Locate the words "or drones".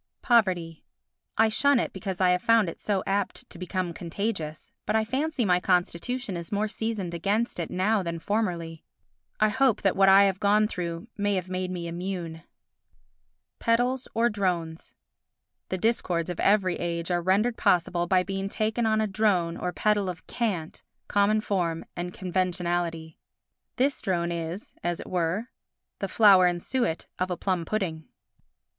14.15-14.95